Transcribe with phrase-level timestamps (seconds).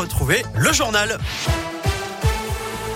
[0.00, 1.18] Retrouver le journal.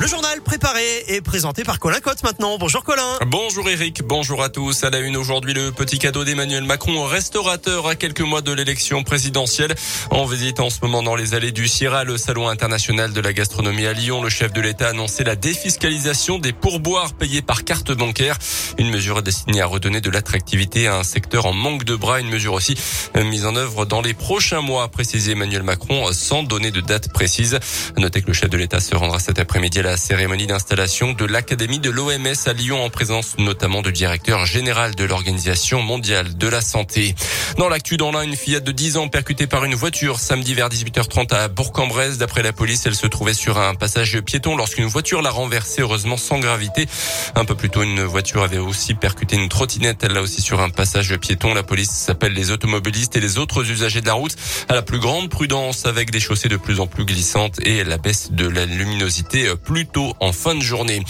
[0.00, 2.58] Le journal préparé et présenté par Colin Cotte maintenant.
[2.58, 3.18] Bonjour Colin.
[3.26, 4.82] Bonjour Eric, bonjour à tous.
[4.82, 9.04] À la une aujourd'hui, le petit cadeau d'Emmanuel Macron, restaurateur à quelques mois de l'élection
[9.04, 9.74] présidentielle.
[10.10, 13.32] En visite en ce moment dans les allées du Sierra, le salon international de la
[13.32, 17.62] gastronomie à Lyon, le chef de l'État a annoncé la défiscalisation des pourboires payés par
[17.62, 18.38] carte bancaire.
[18.78, 22.20] Une mesure destinée à redonner de l'attractivité à un secteur en manque de bras.
[22.20, 22.76] Une mesure aussi
[23.14, 27.12] mise en œuvre dans les prochains mois, a précisé Emmanuel Macron, sans donner de date
[27.12, 27.60] précise.
[27.98, 31.80] Notez que le chef de l'État se rendra cet après-midi la cérémonie d'installation de l'Académie
[31.80, 36.60] de l'OMS à Lyon en présence notamment du directeur général de l'Organisation mondiale de la
[36.60, 37.16] santé.
[37.58, 40.68] Dans l'actu dans l'un, une fillette de 10 ans percutée par une voiture samedi vers
[40.68, 42.18] 18h30 à Bourg-en-Bresse.
[42.18, 46.16] D'après la police, elle se trouvait sur un passage piéton lorsqu'une voiture l'a renversée, heureusement
[46.16, 46.86] sans gravité.
[47.34, 50.60] Un peu plus tôt, une voiture avait aussi percuté une trottinette, elle là aussi sur
[50.60, 51.54] un passage piéton.
[51.54, 54.36] La police s'appelle les automobilistes et les autres usagers de la route
[54.68, 57.98] à la plus grande prudence avec des chaussées de plus en plus glissantes et la
[57.98, 61.02] baisse de la luminosité plus tôt en fin de journée.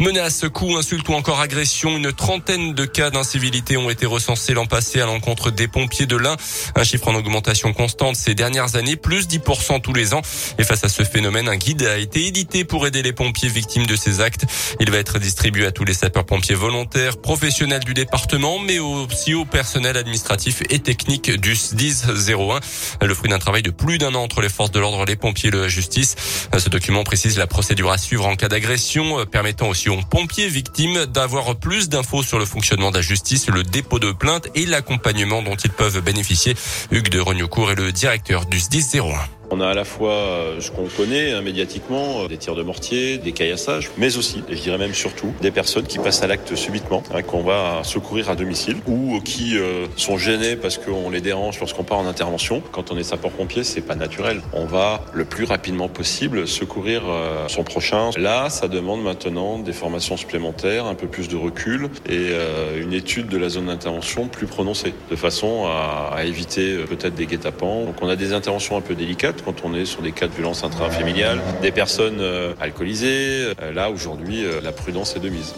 [0.00, 4.64] Menaces, coups, insultes ou encore agressions, une trentaine de cas d'incivilité ont été recensés l'an
[4.64, 6.38] passé à l'encontre des pompiers de l'Ain.
[6.74, 10.22] Un chiffre en augmentation constante ces dernières années, plus 10% tous les ans.
[10.58, 13.84] Et face à ce phénomène, un guide a été édité pour aider les pompiers victimes
[13.84, 14.46] de ces actes.
[14.80, 19.44] Il va être distribué à tous les sapeurs-pompiers volontaires, professionnels du département, mais aussi au
[19.44, 23.06] personnel administratif et technique du SDIS 01.
[23.06, 25.50] Le fruit d'un travail de plus d'un an entre les forces de l'ordre, les pompiers
[25.50, 26.16] et la justice.
[26.56, 31.06] Ce document précise la procédure à suivre en cas d'agression, euh, permettant aussi pompiers victimes
[31.06, 35.42] d'avoir plus d'infos sur le fonctionnement de la justice, le dépôt de plainte et l'accompagnement
[35.42, 36.54] dont ils peuvent bénéficier.
[36.90, 39.39] Hugues de Rognocourt est le directeur du SDIS 01.
[39.52, 42.62] On a à la fois euh, ce qu'on connaît hein, médiatiquement, euh, des tirs de
[42.62, 46.28] mortier, des caillassages, mais aussi, et je dirais même surtout, des personnes qui passent à
[46.28, 51.10] l'acte subitement, hein, qu'on va secourir à domicile, ou qui euh, sont gênés parce qu'on
[51.10, 52.62] les dérange lorsqu'on part en intervention.
[52.70, 54.40] Quand on est sapeur-pompier, c'est pas naturel.
[54.52, 57.02] On va le plus rapidement possible secourir
[57.48, 58.10] son prochain.
[58.16, 62.30] Là, ça demande maintenant des formations supplémentaires, un peu plus de recul et
[62.78, 67.26] une étude de la zone d'intervention plus prononcée, de façon à, à éviter peut-être des
[67.26, 67.84] guet-apens.
[67.86, 70.32] Donc on a des interventions un peu délicates quand on est sur des cas de
[70.32, 73.52] violence intrafamiliale, des personnes euh, alcoolisées.
[73.62, 75.54] Euh, là, aujourd'hui, euh, la prudence est de mise.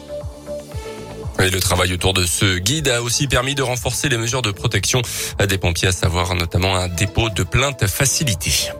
[1.41, 4.53] Et le travail autour de ce guide a aussi permis de renforcer les mesures de
[4.53, 5.03] protection
[5.48, 8.71] des pompiers, à savoir notamment un dépôt de plainte facilité.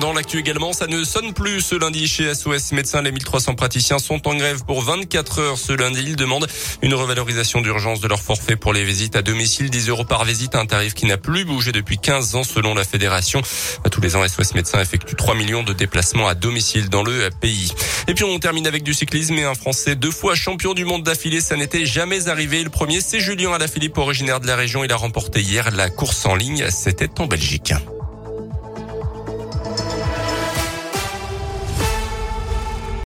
[0.00, 3.02] Dans l'actu également, ça ne sonne plus ce lundi chez SOS Médecins.
[3.02, 6.02] Les 1300 praticiens sont en grève pour 24 heures ce lundi.
[6.06, 6.46] Ils demandent
[6.82, 9.70] une revalorisation d'urgence de leur forfait pour les visites à domicile.
[9.70, 12.84] 10 euros par visite, un tarif qui n'a plus bougé depuis 15 ans selon la
[12.84, 13.42] fédération.
[13.90, 17.72] Tous les ans, SOS Médecins effectue 3 millions de déplacements à domicile dans le pays.
[18.06, 21.02] Et puis on termine avec du cyclisme et un Français deux fois champion du monde
[21.02, 21.40] d'affilée.
[21.40, 22.62] Ça n'était jamais arrivé.
[22.62, 24.84] Le premier, c'est Julien Alaphilippe, originaire de la région.
[24.84, 26.66] Il a remporté hier la course en ligne.
[26.70, 27.74] C'était en Belgique.